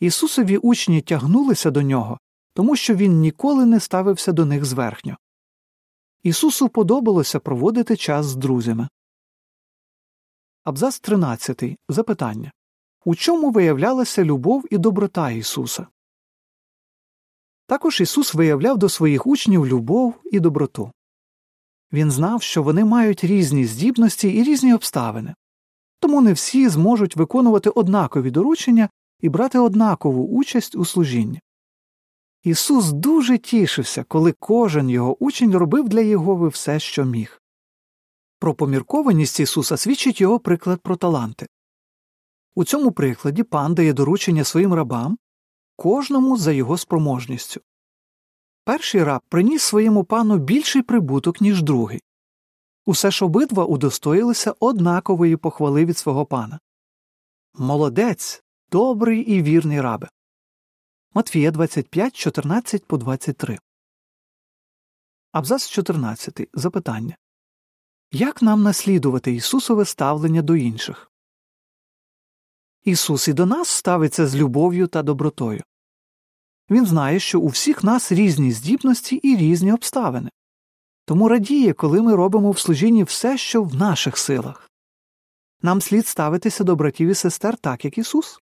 Ісусові 0.00 0.56
учні 0.56 1.00
тягнулися 1.00 1.70
до 1.70 1.82
нього, 1.82 2.18
тому 2.54 2.76
що 2.76 2.94
він 2.94 3.20
ніколи 3.20 3.66
не 3.66 3.80
ставився 3.80 4.32
до 4.32 4.44
них 4.44 4.64
зверхньо. 4.64 5.16
Ісусу 6.22 6.68
подобалося 6.68 7.40
проводити 7.40 7.96
час 7.96 8.26
з 8.26 8.36
друзями. 8.36 8.88
Абзац 10.64 11.00
13. 11.00 11.62
Запитання 11.88 12.52
У 13.04 13.14
чому 13.14 13.50
виявлялася 13.50 14.24
любов 14.24 14.64
і 14.70 14.78
доброта 14.78 15.30
Ісуса? 15.30 15.86
Також 17.66 18.00
Ісус 18.00 18.34
виявляв 18.34 18.78
до 18.78 18.88
своїх 18.88 19.26
учнів 19.26 19.66
любов 19.66 20.14
і 20.32 20.40
доброту. 20.40 20.92
Він 21.92 22.10
знав, 22.10 22.42
що 22.42 22.62
вони 22.62 22.84
мають 22.84 23.24
різні 23.24 23.64
здібності 23.64 24.28
і 24.28 24.42
різні 24.42 24.74
обставини, 24.74 25.34
тому 26.00 26.20
не 26.20 26.32
всі 26.32 26.68
зможуть 26.68 27.16
виконувати 27.16 27.70
однакові 27.70 28.30
доручення 28.30 28.88
і 29.20 29.28
брати 29.28 29.58
однакову 29.58 30.26
участь 30.26 30.74
у 30.74 30.84
служінні. 30.84 31.40
Ісус 32.42 32.92
дуже 32.92 33.38
тішився, 33.38 34.04
коли 34.04 34.32
кожен 34.32 34.90
його 34.90 35.24
учень 35.24 35.56
робив 35.56 35.88
для 35.88 36.00
Єгови 36.00 36.48
все, 36.48 36.80
що 36.80 37.04
міг. 37.04 37.40
Про 38.40 38.54
поміркованість 38.54 39.40
Ісуса 39.40 39.76
свідчить 39.76 40.20
його 40.20 40.40
приклад 40.40 40.80
про 40.80 40.96
таланти. 40.96 41.46
У 42.54 42.64
цьому 42.64 42.92
прикладі 42.92 43.42
пан 43.42 43.74
дає 43.74 43.92
доручення 43.92 44.44
своїм 44.44 44.74
рабам, 44.74 45.18
кожному 45.76 46.36
за 46.36 46.52
його 46.52 46.78
спроможністю. 46.78 47.60
Перший 48.64 49.04
раб 49.04 49.22
приніс 49.28 49.62
своєму 49.62 50.04
пану 50.04 50.38
більший 50.38 50.82
прибуток, 50.82 51.40
ніж 51.40 51.62
другий. 51.62 52.02
Усе 52.86 53.10
ж 53.10 53.24
обидва 53.24 53.64
удостоїлися 53.64 54.54
однакової 54.60 55.36
похвали 55.36 55.84
від 55.84 55.98
свого 55.98 56.26
пана. 56.26 56.60
Молодець, 57.54 58.42
добрий 58.70 59.20
і 59.20 59.42
вірний 59.42 59.80
рабе. 59.80 60.08
Матфія 61.14 61.50
25, 61.50 62.16
14 62.16 62.86
по 62.86 62.96
23. 62.96 63.58
Абзац 65.32 65.68
14. 65.68 66.48
Запитання 66.54 67.16
як 68.12 68.42
нам 68.42 68.62
наслідувати 68.62 69.32
Ісусове 69.32 69.84
ставлення 69.84 70.42
до 70.42 70.56
інших? 70.56 71.10
Ісус 72.84 73.28
і 73.28 73.32
до 73.32 73.46
нас 73.46 73.68
ставиться 73.68 74.26
з 74.26 74.36
любов'ю 74.36 74.86
та 74.86 75.02
добротою. 75.02 75.62
Він 76.70 76.86
знає, 76.86 77.20
що 77.20 77.40
у 77.40 77.46
всіх 77.46 77.84
нас 77.84 78.12
різні 78.12 78.52
здібності 78.52 79.16
і 79.16 79.36
різні 79.36 79.72
обставини, 79.72 80.30
тому 81.04 81.28
радіє, 81.28 81.72
коли 81.72 82.02
ми 82.02 82.16
робимо 82.16 82.50
в 82.50 82.58
служінні 82.58 83.04
все, 83.04 83.38
що 83.38 83.62
в 83.62 83.74
наших 83.74 84.18
силах. 84.18 84.70
Нам 85.62 85.80
слід 85.80 86.06
ставитися 86.06 86.64
до 86.64 86.76
братів 86.76 87.08
і 87.08 87.14
сестер 87.14 87.56
так, 87.56 87.84
як 87.84 87.98
Ісус. 87.98 88.40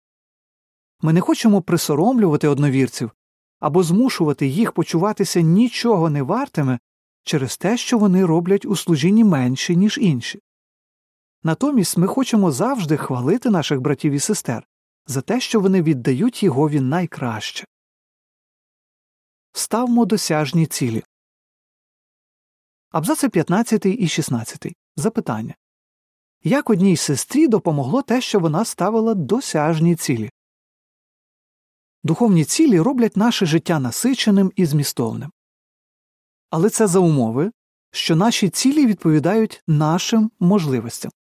Ми 1.00 1.12
не 1.12 1.20
хочемо 1.20 1.62
присоромлювати 1.62 2.48
одновірців 2.48 3.10
або 3.60 3.82
змушувати 3.82 4.46
їх 4.46 4.72
почуватися 4.72 5.40
нічого 5.40 6.10
не 6.10 6.22
вартими 6.22 6.78
через 7.24 7.56
те, 7.56 7.76
що 7.76 7.98
вони 7.98 8.24
роблять 8.24 8.64
у 8.64 8.76
служінні 8.76 9.24
менше, 9.24 9.74
ніж 9.74 9.98
інші. 9.98 10.40
Натомість 11.42 11.96
ми 11.96 12.06
хочемо 12.06 12.52
завжди 12.52 12.96
хвалити 12.96 13.50
наших 13.50 13.80
братів 13.80 14.12
і 14.12 14.20
сестер 14.20 14.66
за 15.06 15.20
те, 15.20 15.40
що 15.40 15.60
вони 15.60 15.82
віддають 15.82 16.42
Єгові 16.42 16.80
найкраще. 16.80 17.64
Ставмо 19.52 20.04
досяжні 20.04 20.66
цілі. 20.66 21.02
Абзаци 22.90 23.28
15 23.28 23.86
і 23.86 24.08
16. 24.08 24.66
Запитання. 24.96 25.54
Як 26.42 26.70
одній 26.70 26.96
сестрі 26.96 27.48
допомогло 27.48 28.02
те, 28.02 28.20
що 28.20 28.38
вона 28.38 28.64
ставила 28.64 29.14
досяжні 29.14 29.96
цілі? 29.96 30.30
Духовні 32.02 32.44
цілі 32.44 32.80
роблять 32.80 33.16
наше 33.16 33.46
життя 33.46 33.78
насиченим 33.78 34.52
і 34.56 34.66
змістовним. 34.66 35.30
Але 36.50 36.70
це 36.70 36.86
за 36.86 36.98
умови, 36.98 37.50
що 37.90 38.16
наші 38.16 38.48
цілі 38.48 38.86
відповідають 38.86 39.62
нашим 39.66 40.30
можливостям. 40.40 41.12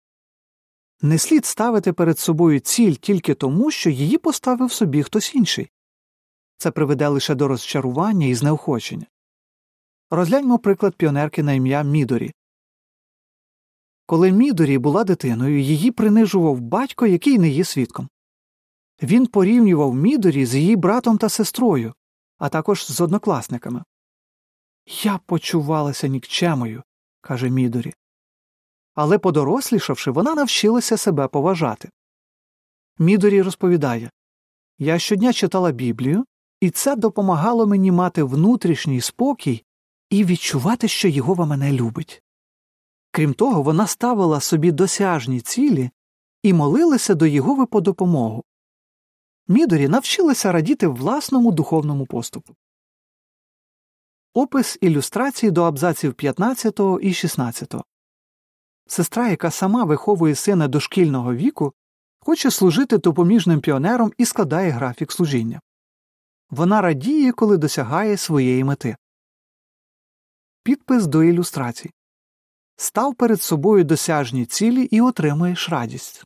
Не 1.03 1.19
слід 1.19 1.47
ставити 1.47 1.93
перед 1.93 2.19
собою 2.19 2.61
ціль 2.61 2.93
тільки 2.93 3.35
тому, 3.35 3.71
що 3.71 3.91
її 3.91 4.19
поставив 4.19 4.73
собі 4.73 5.03
хтось 5.03 5.35
інший. 5.35 5.71
Це 6.57 6.71
приведе 6.71 7.09
лише 7.09 7.35
до 7.35 7.49
розчарування 7.49 8.27
і 8.27 8.35
знеохочення. 8.35 9.07
Розгляньмо 10.11 10.59
приклад 10.59 10.95
піонерки 10.95 11.43
на 11.43 11.53
ім'я 11.53 11.83
Мідорі. 11.83 12.33
Коли 14.07 14.33
Мідорі 14.33 14.79
була 14.79 15.05
дитиною, 15.05 15.61
її 15.61 15.91
принижував 15.91 16.61
батько, 16.61 17.07
який 17.07 17.39
не 17.39 17.49
є 17.49 17.65
свідком. 17.65 18.09
Він 19.03 19.27
порівнював 19.27 19.95
Мідорі 19.95 20.47
з 20.47 20.55
її 20.55 20.77
братом 20.77 21.19
та 21.19 21.29
сестрою, 21.29 21.95
а 22.39 22.49
також 22.49 22.87
з 22.87 23.01
однокласниками. 23.01 23.83
Я 24.87 25.19
почувалася 25.19 26.09
нікчемою, 26.09 26.83
каже 27.21 27.51
Мідорі. 27.51 27.95
Але, 28.95 29.19
подорослішавши, 29.19 30.11
вона 30.11 30.35
навчилася 30.35 30.97
себе 30.97 31.29
поважати. 31.29 31.91
Мідорі 32.99 33.43
розповідає 33.43 34.11
Я 34.79 34.99
щодня 34.99 35.33
читала 35.33 35.73
Біблію, 35.73 36.25
і 36.61 36.71
це 36.71 36.97
допомагало 36.97 37.67
мені 37.67 37.93
мати 37.93 38.23
внутрішній 38.23 39.01
спокій 39.01 39.65
і 40.11 40.25
відчувати, 40.25 40.89
що 40.89 41.09
Єгова 41.09 41.47
мене 41.47 41.73
любить. 41.73 42.23
Крім 43.11 43.35
того, 43.35 43.63
вона 43.63 43.87
ставила 43.87 44.41
собі 44.41 44.73
досяжні 44.73 45.41
цілі 45.41 45.91
і 46.43 46.53
молилася 46.53 47.15
до 47.15 47.27
Єгови 47.27 47.67
по 47.67 47.81
допомогу. 47.81 48.45
Мідорі 49.49 49.89
навчилася 49.89 50.53
радіти 50.53 50.87
власному 50.87 51.53
духовному 51.53 52.07
поступу. 52.07 52.55
Опис 54.35 54.79
ілюстрації 54.81 55.51
до 55.51 55.63
абзаців 55.63 56.15
15 56.15 56.81
і 57.01 57.15
16. 57.15 57.75
Сестра, 58.87 59.29
яка 59.29 59.51
сама 59.51 59.85
виховує 59.85 60.35
сина 60.35 60.69
дошкільного 60.69 61.35
віку, 61.35 61.73
хоче 62.21 62.51
служити 62.51 62.99
допоміжним 62.99 63.61
піонером 63.61 64.13
і 64.19 64.25
складає 64.25 64.71
графік 64.71 65.13
служіння. 65.13 65.61
Вона 66.51 66.81
радіє, 66.81 67.33
коли 67.33 67.57
досягає 67.57 68.17
своєї 68.17 68.65
мети. 68.65 68.97
Підпис 70.63 71.07
до 71.07 71.23
ілюстрацій 71.23 71.91
Став 72.77 73.15
перед 73.15 73.43
собою 73.43 73.85
досяжні 73.85 74.47
цілі 74.47 74.83
і 74.83 75.01
отримуєш 75.01 75.69
радість. 75.69 76.25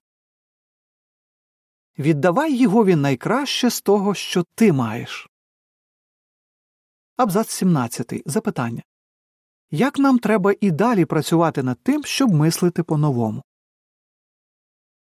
Віддавай 1.98 2.56
Єгові 2.56 2.96
найкраще 2.96 3.70
з 3.70 3.80
того, 3.80 4.14
що 4.14 4.44
ти 4.54 4.72
маєш. 4.72 5.28
Абзац 7.16 7.50
17. 7.50 8.22
Запитання 8.26 8.82
Як 9.70 9.98
нам 9.98 10.18
треба 10.18 10.54
і 10.60 10.70
далі 10.70 11.04
працювати 11.04 11.62
над 11.62 11.78
тим, 11.82 12.04
щоб 12.04 12.34
мислити 12.34 12.82
по 12.82 12.96
новому? 12.96 13.42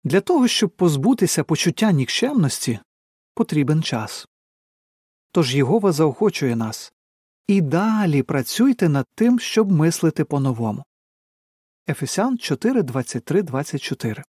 Для 0.05 0.21
того, 0.21 0.49
щоб 0.49 0.71
позбутися 0.71 1.45
почуття 1.45 1.93
нікчемності, 1.93 2.79
потрібен 3.35 3.83
час. 3.83 4.27
Тож 5.33 5.55
Єгова 5.55 5.93
заохочує 5.93 6.57
нас 6.57 6.93
і 7.47 7.61
далі 7.61 8.23
працюйте 8.23 8.89
над 8.89 9.07
тим, 9.15 9.41
щоб 9.41 9.73
мислити 9.73 10.25
по 10.25 10.41
новому. 10.41 10.85
Ефесян 11.89 12.39
4, 12.39 12.83
23, 12.83 13.43
24 13.43 14.23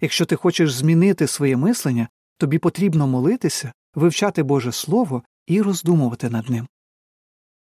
Якщо 0.00 0.26
ти 0.26 0.36
хочеш 0.36 0.72
змінити 0.72 1.26
своє 1.26 1.56
мислення, 1.56 2.08
тобі 2.36 2.58
потрібно 2.58 3.06
молитися, 3.06 3.72
вивчати 3.94 4.42
Боже 4.42 4.72
Слово 4.72 5.22
і 5.48 5.62
роздумувати 5.62 6.30
над 6.30 6.50
ним. 6.50 6.68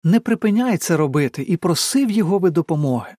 Не 0.04 0.20
припиняй 0.20 0.78
це 0.78 0.98
робити 0.98 1.44
і 1.44 1.58
проси 1.58 2.06
в 2.06 2.12
Єгови 2.12 2.50
допомоги. 2.50 3.16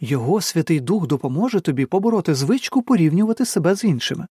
Його 0.00 0.40
Святий 0.40 0.80
Дух 0.80 1.06
допоможе 1.06 1.60
тобі 1.60 1.86
побороти 1.86 2.34
звичку 2.34 2.82
порівнювати 2.82 3.46
себе 3.46 3.74
з 3.74 3.84
іншими. 3.84 4.26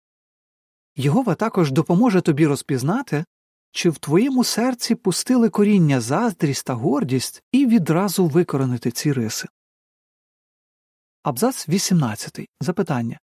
Єгова 0.96 1.34
також 1.34 1.72
допоможе 1.72 2.20
тобі 2.20 2.46
розпізнати, 2.46 3.24
чи 3.70 3.90
в 3.90 3.98
твоєму 3.98 4.44
серці 4.44 4.94
пустили 4.94 5.48
коріння 5.48 6.00
заздрість 6.00 6.66
та 6.66 6.74
гордість 6.74 7.42
і 7.52 7.66
відразу 7.66 8.26
викоренити 8.26 8.90
ці 8.90 9.12
риси. 9.12 9.48
Абзац 11.22 11.68
18. 11.68 12.48
Запитання 12.60 13.18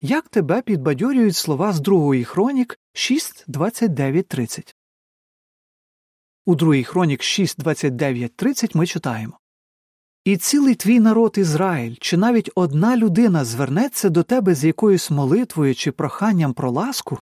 Як 0.00 0.28
тебе 0.28 0.62
підбадьорюють 0.62 1.36
слова 1.36 1.72
з 1.72 1.80
другої 1.80 2.24
хронік 2.24 2.78
6.29.30? 2.94 4.74
У 6.46 6.54
другій 6.54 6.84
хронік 6.84 7.20
6.29.30 7.20 8.76
ми 8.76 8.86
читаємо 8.86 9.38
І 10.24 10.36
цілий 10.36 10.74
твій 10.74 11.00
народ 11.00 11.34
Ізраїль, 11.38 11.96
чи 12.00 12.16
навіть 12.16 12.50
одна 12.54 12.96
людина 12.96 13.44
звернеться 13.44 14.10
до 14.10 14.22
тебе 14.22 14.54
з 14.54 14.64
якоюсь 14.64 15.10
молитвою 15.10 15.74
чи 15.74 15.92
проханням 15.92 16.54
про 16.54 16.70
ласку, 16.70 17.18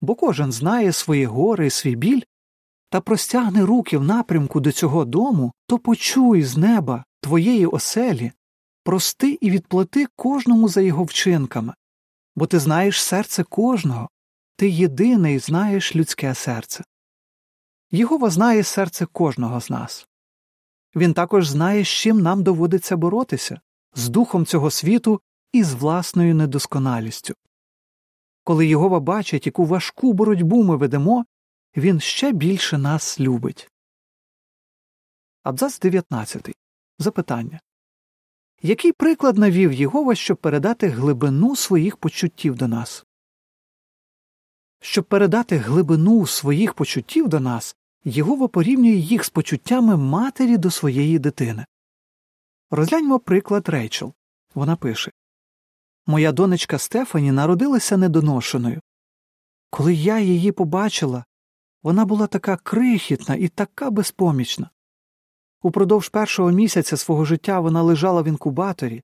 бо 0.00 0.14
кожен 0.14 0.52
знає 0.52 0.92
свої 0.92 1.26
гори 1.26 1.66
і 1.66 1.70
свій 1.70 1.96
біль, 1.96 2.22
та 2.90 3.00
простягне 3.00 3.64
руки 3.64 3.98
в 3.98 4.04
напрямку 4.04 4.60
до 4.60 4.72
цього 4.72 5.04
дому, 5.04 5.52
то 5.66 5.78
почуй 5.78 6.42
з 6.42 6.56
неба 6.56 7.04
твоєї 7.20 7.66
оселі, 7.66 8.32
прости 8.84 9.38
і 9.40 9.50
відплати 9.50 10.06
кожному 10.16 10.68
за 10.68 10.80
його 10.80 11.04
вчинками, 11.04 11.74
бо 12.36 12.46
ти 12.46 12.58
знаєш 12.58 13.02
серце 13.02 13.44
кожного, 13.44 14.08
ти 14.56 14.68
єдиний 14.68 15.38
знаєш 15.38 15.96
людське 15.96 16.34
серце. 16.34 16.84
Єгова 17.96 18.30
знає 18.30 18.62
серце 18.62 19.06
кожного 19.06 19.60
з 19.60 19.70
нас. 19.70 20.08
Він 20.96 21.14
також 21.14 21.48
знає, 21.48 21.84
з 21.84 21.88
чим 21.88 22.20
нам 22.20 22.42
доводиться 22.42 22.96
боротися 22.96 23.60
з 23.94 24.08
духом 24.08 24.46
цього 24.46 24.70
світу 24.70 25.20
і 25.52 25.62
з 25.62 25.74
власною 25.74 26.34
недосконалістю. 26.34 27.34
Коли 28.44 28.66
Єгова 28.66 29.00
бачить, 29.00 29.46
яку 29.46 29.64
важку 29.64 30.12
боротьбу 30.12 30.62
ми 30.62 30.76
ведемо, 30.76 31.24
він 31.76 32.00
ще 32.00 32.32
більше 32.32 32.78
нас 32.78 33.20
любить. 33.20 33.70
Абзац 35.42 35.78
19. 35.78 36.56
Запитання 36.98 37.60
Який 38.62 38.92
приклад 38.92 39.38
навів 39.38 39.72
Єгова, 39.72 40.14
щоб 40.14 40.36
передати 40.36 40.88
глибину 40.88 41.56
своїх 41.56 41.96
почуттів 41.96 42.56
до 42.56 42.68
нас? 42.68 43.06
Щоб 44.80 45.04
передати 45.04 45.56
глибину 45.56 46.26
своїх 46.26 46.74
почуттів 46.74 47.28
до 47.28 47.40
нас, 47.40 47.76
Єгова 48.08 48.48
порівнює 48.48 48.94
їх 48.94 49.24
з 49.24 49.30
почуттями 49.30 49.96
матері 49.96 50.56
до 50.56 50.70
своєї 50.70 51.18
дитини. 51.18 51.66
Розгляньмо 52.70 53.18
приклад 53.18 53.68
Рейчел. 53.68 54.12
Вона 54.54 54.76
пише 54.76 55.12
Моя 56.06 56.32
донечка 56.32 56.78
Стефані 56.78 57.32
народилася 57.32 57.96
недоношеною. 57.96 58.80
Коли 59.70 59.94
я 59.94 60.18
її 60.18 60.52
побачила, 60.52 61.24
вона 61.82 62.04
була 62.04 62.26
така 62.26 62.56
крихітна 62.56 63.34
і 63.34 63.48
така 63.48 63.90
безпомічна. 63.90 64.70
Упродовж 65.62 66.08
першого 66.08 66.50
місяця 66.50 66.96
свого 66.96 67.24
життя 67.24 67.60
вона 67.60 67.82
лежала 67.82 68.22
в 68.22 68.28
інкубаторі, 68.28 69.02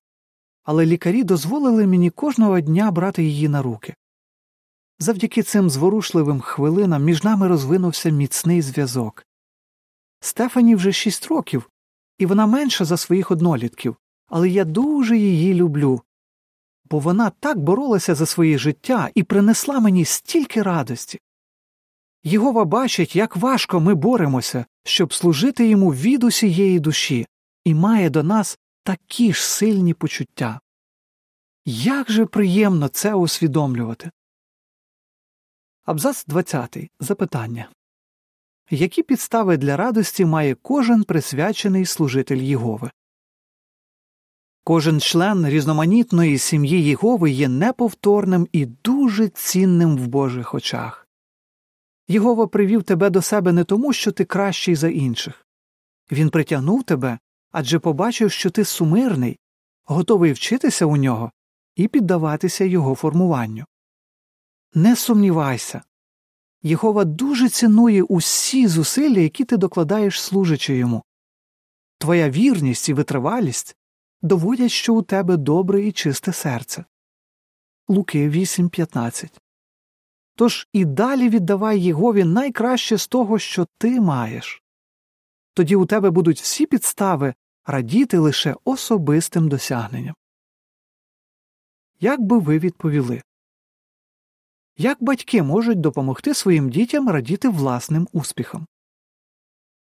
але 0.63 0.85
лікарі 0.85 1.23
дозволили 1.23 1.87
мені 1.87 2.09
кожного 2.09 2.59
дня 2.59 2.91
брати 2.91 3.23
її 3.23 3.49
на 3.49 3.61
руки. 3.61 3.95
Завдяки 5.03 5.43
цим 5.43 5.69
зворушливим 5.69 6.41
хвилинам 6.41 7.03
між 7.03 7.23
нами 7.23 7.47
розвинувся 7.47 8.09
міцний 8.09 8.61
зв'язок. 8.61 9.25
Стефані 10.19 10.75
вже 10.75 10.91
шість 10.91 11.27
років, 11.27 11.69
і 12.17 12.25
вона 12.25 12.45
менша 12.45 12.85
за 12.85 12.97
своїх 12.97 13.31
однолітків, 13.31 13.95
але 14.27 14.49
я 14.49 14.65
дуже 14.65 15.17
її 15.17 15.53
люблю, 15.53 16.01
бо 16.89 16.99
вона 16.99 17.29
так 17.29 17.59
боролася 17.59 18.15
за 18.15 18.25
своє 18.25 18.57
життя 18.57 19.09
і 19.15 19.23
принесла 19.23 19.79
мені 19.79 20.05
стільки 20.05 20.61
радості. 20.61 21.19
Єгова 22.23 22.65
бачить, 22.65 23.15
як 23.15 23.35
важко 23.35 23.79
ми 23.79 23.93
боремося, 23.93 24.65
щоб 24.83 25.13
служити 25.13 25.67
йому 25.67 25.93
від 25.93 26.23
усієї 26.23 26.79
душі, 26.79 27.27
і 27.65 27.75
має 27.75 28.09
до 28.09 28.23
нас 28.23 28.59
такі 28.83 29.33
ж 29.33 29.47
сильні 29.47 29.93
почуття. 29.93 30.59
Як 31.65 32.11
же 32.11 32.25
приємно 32.25 32.87
це 32.87 33.13
усвідомлювати. 33.13 34.11
Абзац 35.85 36.25
20. 36.25 36.77
Запитання 36.99 37.69
Які 38.69 39.03
підстави 39.03 39.57
для 39.57 39.77
радості 39.77 40.25
має 40.25 40.55
кожен 40.55 41.03
присвячений 41.03 41.85
служитель 41.85 42.37
Єгови? 42.37 42.91
Кожен 44.63 44.99
член 44.99 45.49
різноманітної 45.49 46.37
сім'ї 46.37 46.83
Єгови 46.83 47.31
є 47.31 47.49
неповторним 47.49 48.47
і 48.51 48.65
дуже 48.65 49.27
цінним 49.27 49.97
в 49.97 50.07
Божих 50.07 50.53
очах. 50.53 51.07
Єгова 52.07 52.47
привів 52.47 52.83
тебе 52.83 53.09
до 53.09 53.21
себе 53.21 53.51
не 53.51 53.63
тому, 53.63 53.93
що 53.93 54.11
ти 54.11 54.25
кращий 54.25 54.75
за 54.75 54.89
інших. 54.89 55.45
Він 56.11 56.29
притягнув 56.29 56.83
тебе 56.83 57.19
адже 57.51 57.79
побачив, 57.79 58.31
що 58.31 58.49
ти 58.49 58.65
сумирний, 58.65 59.39
готовий 59.85 60.31
вчитися 60.33 60.85
у 60.85 60.97
нього 60.97 61.31
і 61.75 61.87
піддаватися 61.87 62.65
його 62.65 62.95
формуванню. 62.95 63.65
Не 64.73 64.95
сумнівайся. 64.95 65.81
Єгова 66.61 67.05
дуже 67.05 67.49
цінує 67.49 68.03
усі 68.03 68.67
зусилля, 68.67 69.19
які 69.19 69.45
ти 69.45 69.57
докладаєш 69.57 70.21
служачи 70.21 70.77
йому. 70.77 71.03
Твоя 71.97 72.29
вірність 72.29 72.89
і 72.89 72.93
витривалість 72.93 73.77
доводять, 74.21 74.71
що 74.71 74.95
у 74.95 75.01
тебе 75.01 75.37
добре 75.37 75.85
і 75.85 75.91
чисте 75.91 76.33
серце. 76.33 76.85
Луки 77.87 78.29
8.15 78.29 79.39
Тож 80.35 80.67
і 80.73 80.85
далі 80.85 81.29
віддавай 81.29 81.81
Єгові 81.81 82.23
найкраще 82.23 82.97
з 82.97 83.07
того, 83.07 83.39
що 83.39 83.67
ти 83.77 84.01
маєш. 84.01 84.63
Тоді 85.53 85.75
у 85.75 85.85
тебе 85.85 86.09
будуть 86.09 86.41
всі 86.41 86.65
підстави 86.65 87.33
радіти 87.65 88.17
лише 88.17 88.55
особистим 88.63 89.49
досягненням. 89.49 90.15
Як 91.99 92.21
би 92.21 92.39
ви 92.39 92.59
відповіли? 92.59 93.21
Як 94.77 95.03
батьки 95.03 95.43
можуть 95.43 95.81
допомогти 95.81 96.33
своїм 96.33 96.69
дітям 96.69 97.09
радіти 97.09 97.49
власним 97.49 98.07
успіхам? 98.11 98.67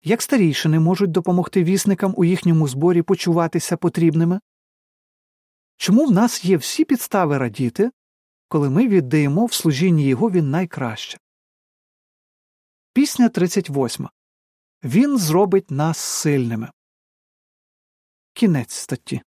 Як 0.04 0.22
старійшини 0.22 0.80
можуть 0.80 1.10
допомогти 1.10 1.64
вісникам 1.64 2.14
у 2.16 2.24
їхньому 2.24 2.68
зборі 2.68 3.02
почуватися 3.02 3.76
потрібними? 3.76 4.40
Чому 5.76 6.06
в 6.06 6.10
нас 6.10 6.44
є 6.44 6.56
всі 6.56 6.84
підстави 6.84 7.38
радіти, 7.38 7.90
коли 8.48 8.70
ми 8.70 8.88
віддаємо 8.88 9.46
в 9.46 9.52
служінні 9.52 10.04
Єгові 10.04 10.42
найкраще? 10.42 11.18
Пісня 12.92 13.28
38. 13.28 14.08
Він 14.84 15.18
зробить 15.18 15.70
нас 15.70 15.98
сильними. 15.98 16.70
Кінець 18.32 18.74
статті. 18.74 19.22